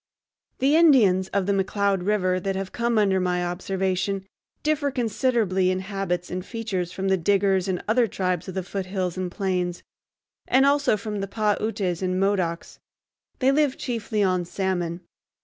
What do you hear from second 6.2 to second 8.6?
and features from the Diggers and other tribes of